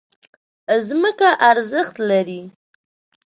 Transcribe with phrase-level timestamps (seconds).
[0.87, 2.41] ځمکه ارزښت لري.